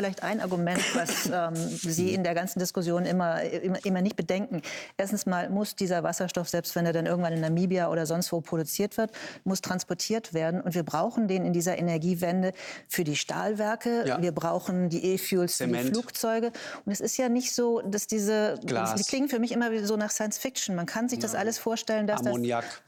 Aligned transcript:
vielleicht 0.00 0.22
ein 0.22 0.40
Argument, 0.40 0.82
was 0.94 1.26
ähm, 1.32 1.54
Sie 1.54 2.14
in 2.14 2.24
der 2.24 2.34
ganzen 2.34 2.58
Diskussion 2.58 3.04
immer, 3.04 3.42
immer, 3.42 3.84
immer 3.84 4.02
nicht 4.02 4.16
bedenken. 4.16 4.62
Erstens 4.96 5.26
mal 5.26 5.50
muss 5.50 5.76
dieser 5.76 6.02
Wasserstoff, 6.02 6.48
selbst 6.48 6.74
wenn 6.74 6.86
er 6.86 6.92
dann 6.92 7.06
irgendwann 7.06 7.32
in 7.32 7.40
Namibia 7.40 7.90
oder 7.90 8.06
sonst 8.06 8.32
wo 8.32 8.40
produziert 8.40 8.96
wird, 8.96 9.12
muss 9.44 9.60
transportiert 9.60 10.32
werden. 10.32 10.60
Und 10.60 10.74
wir 10.74 10.82
brauchen 10.82 11.28
den 11.28 11.44
in 11.44 11.52
dieser 11.52 11.78
Energiewende 11.78 12.52
für 12.88 13.04
die 13.04 13.16
Stahlwerke. 13.16 14.06
Ja. 14.06 14.22
Wir 14.22 14.32
brauchen 14.32 14.88
die 14.88 15.04
E-Fuels 15.14 15.56
für 15.56 15.66
die 15.66 15.78
Flugzeuge. 15.78 16.52
Und 16.84 16.92
es 16.92 17.00
ist 17.00 17.16
ja 17.16 17.28
nicht 17.28 17.54
so, 17.54 17.82
dass 17.82 18.06
diese, 18.06 18.58
Glas. 18.64 18.94
die 18.94 19.04
klingen 19.04 19.28
für 19.28 19.38
mich 19.38 19.52
immer 19.52 19.70
so 19.84 19.96
nach 19.96 20.10
Science 20.10 20.38
Fiction. 20.38 20.74
Man 20.76 20.86
kann 20.86 21.08
sich 21.08 21.18
das 21.18 21.34
alles 21.34 21.58
vorstellen, 21.58 22.06
dass 22.06 22.20
Ammoniak. 22.20 22.64
das 22.64 22.80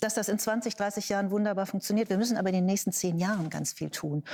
dass 0.00 0.14
das 0.14 0.28
in 0.28 0.36
20, 0.36 0.74
30 0.74 1.08
Jahren 1.08 1.30
wunderbar 1.30 1.64
funktioniert. 1.64 2.10
Wir 2.10 2.18
müssen 2.18 2.36
aber 2.36 2.48
in 2.48 2.56
den 2.56 2.66
nächsten 2.66 2.90
zehn 2.90 3.18
Jahren 3.18 3.50
ganz 3.50 3.72
viel 3.72 3.88
tun. 3.88 4.24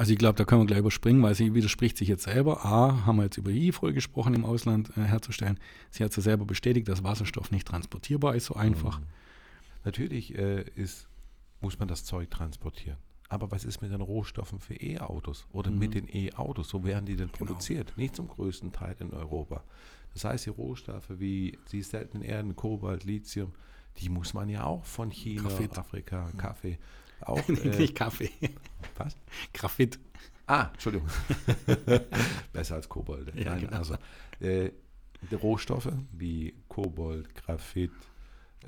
Also 0.00 0.12
ich 0.14 0.18
glaube, 0.18 0.38
da 0.38 0.46
können 0.46 0.62
wir 0.62 0.66
gleich 0.66 0.78
überspringen, 0.78 1.22
weil 1.22 1.34
sie 1.34 1.52
widerspricht 1.52 1.98
sich 1.98 2.08
jetzt 2.08 2.22
selber. 2.22 2.64
A, 2.64 3.04
haben 3.04 3.16
wir 3.16 3.24
jetzt 3.24 3.36
über 3.36 3.50
E-Fuel 3.50 3.92
gesprochen, 3.92 4.32
im 4.32 4.46
Ausland 4.46 4.96
äh, 4.96 5.02
herzustellen. 5.02 5.60
Sie 5.90 6.02
hat 6.02 6.16
ja 6.16 6.22
selber 6.22 6.46
bestätigt, 6.46 6.88
dass 6.88 7.04
Wasserstoff 7.04 7.50
nicht 7.50 7.68
transportierbar 7.68 8.34
ist, 8.34 8.46
so 8.46 8.54
einfach. 8.54 8.98
Mhm. 8.98 9.06
Natürlich 9.84 10.38
äh, 10.38 10.62
ist, 10.74 11.06
muss 11.60 11.78
man 11.78 11.86
das 11.86 12.06
Zeug 12.06 12.30
transportieren. 12.30 12.96
Aber 13.28 13.50
was 13.50 13.66
ist 13.66 13.82
mit 13.82 13.92
den 13.92 14.00
Rohstoffen 14.00 14.58
für 14.58 14.72
E-Autos 14.72 15.46
oder 15.52 15.70
mhm. 15.70 15.78
mit 15.78 15.92
den 15.92 16.08
E-Autos? 16.08 16.72
Wo 16.72 16.82
werden 16.82 17.04
die 17.04 17.16
denn 17.16 17.30
genau. 17.30 17.36
produziert? 17.36 17.88
Genau. 17.88 18.00
Nicht 18.00 18.16
zum 18.16 18.26
größten 18.26 18.72
Teil 18.72 18.96
in 19.00 19.12
Europa. 19.12 19.62
Das 20.14 20.24
heißt, 20.24 20.46
die 20.46 20.50
Rohstoffe 20.50 21.10
wie 21.10 21.58
die 21.72 21.82
seltenen 21.82 22.22
Erden, 22.22 22.56
Kobalt, 22.56 23.04
Lithium, 23.04 23.52
die 23.98 24.08
muss 24.08 24.32
man 24.32 24.48
ja 24.48 24.64
auch 24.64 24.82
von 24.86 25.10
China, 25.10 25.42
Graphit. 25.42 25.76
Afrika, 25.76 26.30
Kaffee, 26.38 26.78
auch, 27.20 27.46
äh, 27.50 27.76
Nicht 27.76 27.94
Kaffee. 27.94 28.30
Was? 29.04 29.16
Graphit. 29.52 29.98
Ah, 30.46 30.70
Entschuldigung. 30.72 31.08
Besser 32.52 32.74
als 32.76 32.88
Kobold. 32.88 33.34
Ja, 33.36 33.52
Nein, 33.52 33.60
genau. 33.60 33.76
also 33.76 33.94
äh, 34.40 34.70
die 35.30 35.34
Rohstoffe 35.34 35.92
wie 36.12 36.54
Kobold, 36.68 37.34
Graphit, 37.34 37.92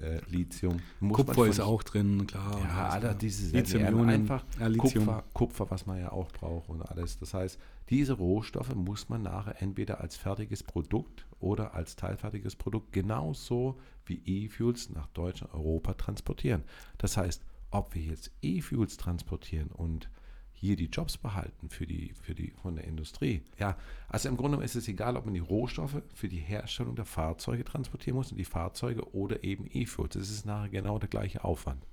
äh, 0.01 0.21
Lithium. 0.29 0.81
Kupfer 1.13 1.47
ist 1.47 1.61
auch 1.61 1.83
drin, 1.83 2.27
klar. 2.27 2.59
Ja, 2.61 2.89
alle 2.89 3.15
diese 3.15 3.55
Lithium 3.57 4.09
einfach 4.09 4.45
ja, 4.59 4.71
Kupfer, 4.71 5.25
Kupfer, 5.33 5.71
was 5.71 5.87
man 5.87 5.99
ja 5.99 6.13
auch 6.13 6.31
braucht 6.33 6.69
und 6.69 6.83
alles. 6.83 7.19
Das 7.19 7.35
heißt, 7.35 7.59
diese 7.91 8.15
Rohstoffe 8.15 8.75
muss 8.75 9.09
man 9.09 9.23
nachher 9.23 9.61
entweder 9.61 10.01
als 10.01 10.17
fertiges 10.17 10.63
Produkt 10.63 11.27
oder 11.41 11.75
als 11.75 11.97
teilfertiges 11.97 12.57
Produkt 12.57 12.93
genauso 12.93 13.79
wie 14.07 14.23
E-Fuels 14.25 14.91
nach 14.91 15.09
Deutschland, 15.09 15.53
Europa 15.53 15.95
transportieren. 15.95 16.63
Das 16.99 17.17
heißt, 17.17 17.43
ob 17.73 17.95
wir 17.95 18.03
jetzt 18.03 18.31
E-Fuels 18.43 18.97
transportieren 18.97 19.69
und 19.69 20.09
hier 20.53 20.77
die 20.77 20.87
Jobs 20.87 21.19
behalten 21.19 21.71
für 21.71 21.87
die, 21.87 22.15
für 22.23 22.37
die, 22.37 22.53
von 22.63 22.77
der 22.77 22.85
Industrie. 22.85 23.43
Ja, 23.59 23.77
also 24.09 24.29
im 24.29 24.37
Grunde 24.37 24.63
ist 24.63 24.77
es 24.77 24.87
egal, 24.87 25.17
ob 25.17 25.25
man 25.25 25.35
die 25.35 25.41
Rohstoffe 25.41 26.01
für 26.15 26.29
die 26.29 26.39
Herstellung 26.39 26.95
der 26.95 27.05
Fahrzeuge 27.05 27.65
transportieren 27.65 28.17
muss, 28.17 28.31
und 28.31 28.39
die 28.39 28.45
Fahrzeuge 28.45 29.13
oder 29.13 29.43
eben 29.43 29.67
E-Fuels. 29.73 30.15
Es 30.15 30.31
ist 30.31 30.47
nachher 30.47 30.69
genau 30.69 31.01
der 31.01 31.09
gleiche 31.09 31.43
Aufwand. 31.43 31.85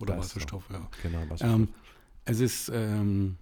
Oder 0.00 0.18
Wasserstoff, 0.18 0.68
ja. 0.70 0.88
Genau, 1.02 1.20
Wasserstoff. 1.28 1.48
Ähm, 1.48 1.68
es 2.24 2.40
ist 2.40 2.68
ähm, 2.74 3.36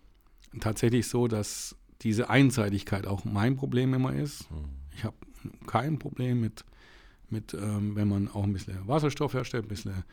tatsächlich 0.60 1.08
so, 1.08 1.28
dass 1.28 1.76
diese 2.02 2.28
Einseitigkeit 2.28 3.06
auch 3.06 3.24
mein 3.24 3.56
Problem 3.56 3.94
immer 3.94 4.12
ist. 4.12 4.50
Mhm. 4.50 4.68
Ich 4.94 5.04
habe 5.04 5.16
kein 5.66 5.98
Problem 5.98 6.42
mit, 6.42 6.64
mit 7.30 7.54
ähm, 7.54 7.96
wenn 7.96 8.08
man 8.08 8.28
auch 8.28 8.44
ein 8.44 8.52
bisschen 8.52 8.86
Wasserstoff 8.86 9.32
herstellt, 9.32 9.64
ein 9.64 9.68
bisschen 9.68 10.04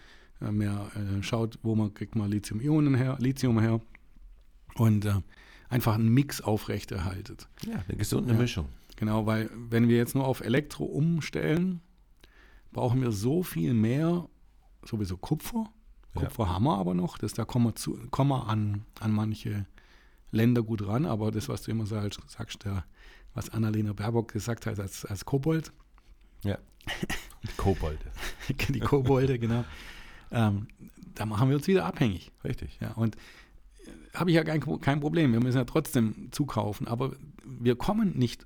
mehr 0.49 0.89
äh, 0.95 1.21
schaut, 1.21 1.59
wo 1.61 1.75
man 1.75 1.93
kriegt 1.93 2.15
man 2.15 2.31
Lithium-Ionen 2.31 2.95
her, 2.95 3.17
Lithium 3.19 3.59
her 3.59 3.81
und 4.75 5.05
äh, 5.05 5.21
einfach 5.69 5.95
einen 5.95 6.09
Mix 6.09 6.41
aufrechterhaltet. 6.41 7.47
Ja, 7.65 7.83
eine 7.87 7.97
gesunde 7.97 8.33
ja, 8.33 8.39
Mischung. 8.39 8.67
Genau, 8.95 9.25
weil 9.25 9.49
wenn 9.69 9.87
wir 9.87 9.97
jetzt 9.97 10.15
nur 10.15 10.25
auf 10.25 10.41
Elektro 10.41 10.85
umstellen, 10.85 11.81
brauchen 12.71 13.01
wir 13.01 13.11
so 13.11 13.43
viel 13.43 13.73
mehr, 13.73 14.27
sowieso 14.83 15.17
Kupfer. 15.17 15.69
Kupfer 16.13 16.43
ja. 16.43 16.49
haben 16.49 16.63
wir 16.63 16.77
aber 16.77 16.93
noch, 16.93 17.17
das, 17.17 17.33
da 17.33 17.45
kommen 17.45 17.65
wir, 17.65 17.75
zu, 17.75 17.97
kommen 18.09 18.29
wir 18.29 18.47
an, 18.47 18.85
an 18.99 19.11
manche 19.11 19.65
Länder 20.31 20.63
gut 20.63 20.85
ran, 20.85 21.05
aber 21.05 21.31
das, 21.31 21.49
was 21.49 21.63
du 21.63 21.71
immer 21.71 21.85
sagst, 21.85 22.19
sagst 22.27 22.65
der, 22.65 22.85
was 23.33 23.49
Annalena 23.49 23.93
Baerbock 23.93 24.31
gesagt 24.31 24.65
hat 24.65 24.79
als, 24.79 25.05
als 25.05 25.25
Kobold. 25.25 25.71
Ja. 26.43 26.57
Die 27.43 27.55
Kobolde. 27.57 28.05
Die 28.69 28.79
Kobolde, 28.79 29.39
genau 29.39 29.63
ähm, 30.31 30.67
da 31.15 31.25
machen 31.25 31.49
wir 31.49 31.57
uns 31.57 31.67
wieder 31.67 31.85
abhängig. 31.85 32.31
Richtig. 32.43 32.77
Ja, 32.81 32.91
und 32.93 33.15
äh, 33.15 33.89
habe 34.13 34.29
ich 34.29 34.35
ja 34.35 34.43
kein, 34.43 34.61
kein 34.81 34.99
Problem. 34.99 35.33
Wir 35.33 35.41
müssen 35.41 35.57
ja 35.57 35.65
trotzdem 35.65 36.29
zukaufen, 36.31 36.87
aber 36.87 37.13
wir 37.45 37.75
kommen 37.75 38.17
nicht 38.17 38.45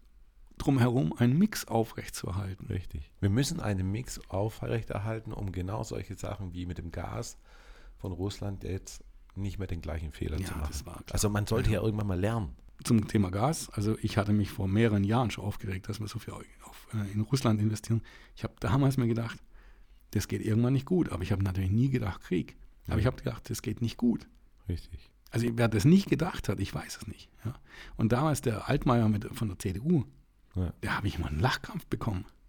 drum 0.57 0.79
herum, 0.79 1.13
einen 1.17 1.37
Mix 1.37 1.67
aufrechtzuerhalten. 1.67 2.67
Richtig. 2.67 3.11
Wir 3.19 3.29
müssen 3.29 3.59
einen 3.59 3.91
Mix 3.91 4.19
aufrechterhalten, 4.29 5.33
um 5.33 5.51
genau 5.51 5.83
solche 5.83 6.15
Sachen 6.15 6.53
wie 6.53 6.65
mit 6.65 6.77
dem 6.77 6.91
Gas 6.91 7.37
von 7.97 8.11
Russland 8.11 8.63
jetzt 8.63 9.03
nicht 9.35 9.59
mehr 9.59 9.67
den 9.67 9.81
gleichen 9.81 10.11
Fehler 10.11 10.39
ja, 10.39 10.45
zu 10.45 10.57
machen. 10.57 11.03
Also 11.11 11.29
man 11.29 11.45
sollte 11.45 11.69
ja. 11.69 11.79
ja. 11.79 11.83
irgendwann 11.83 12.07
mal 12.07 12.19
lernen. 12.19 12.55
Zum 12.83 13.07
Thema 13.07 13.31
Gas, 13.31 13.69
also 13.69 13.97
ich 14.01 14.17
hatte 14.17 14.33
mich 14.33 14.51
vor 14.51 14.67
mehreren 14.67 15.05
Jahren 15.05 15.31
schon 15.31 15.45
aufgeregt, 15.45 15.87
dass 15.87 16.01
wir 16.01 16.07
so 16.09 16.19
viel 16.19 16.33
auf, 16.33 16.87
äh, 16.93 17.11
in 17.13 17.21
Russland 17.21 17.61
investieren. 17.61 18.01
Ich 18.35 18.43
habe 18.43 18.53
damals 18.59 18.97
mir 18.97 19.07
gedacht, 19.07 19.39
das 20.15 20.29
geht 20.29 20.41
irgendwann 20.41 20.73
nicht 20.73 20.85
gut. 20.85 21.09
Aber 21.09 21.23
ich 21.23 21.31
habe 21.31 21.43
natürlich 21.43 21.71
nie 21.71 21.89
gedacht, 21.89 22.21
Krieg. 22.21 22.55
Aber 22.87 22.99
ich 22.99 23.05
habe 23.05 23.17
gedacht, 23.17 23.49
das 23.49 23.61
geht 23.61 23.81
nicht 23.81 23.97
gut. 23.97 24.27
Richtig. 24.69 25.11
Also 25.31 25.47
wer 25.53 25.67
das 25.67 25.83
nicht 25.83 26.09
gedacht 26.09 26.47
hat, 26.47 26.59
ich 26.61 26.73
weiß 26.73 26.97
es 26.97 27.07
nicht. 27.07 27.29
Ja. 27.43 27.55
Und 27.97 28.13
damals 28.13 28.41
der 28.41 28.69
Altmaier 28.69 29.09
mit, 29.09 29.25
von 29.35 29.49
der 29.49 29.59
CDU, 29.59 30.05
ja. 30.55 30.73
da 30.79 30.97
habe 30.97 31.07
ich 31.07 31.17
immer 31.17 31.27
einen 31.27 31.41
Lachkampf 31.41 31.85
bekommen. 31.87 32.25